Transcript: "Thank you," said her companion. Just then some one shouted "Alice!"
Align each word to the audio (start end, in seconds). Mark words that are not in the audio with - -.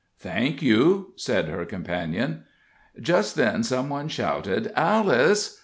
"Thank 0.17 0.63
you," 0.63 1.13
said 1.15 1.45
her 1.45 1.63
companion. 1.63 2.45
Just 2.99 3.35
then 3.35 3.61
some 3.61 3.87
one 3.89 4.07
shouted 4.07 4.71
"Alice!" 4.75 5.59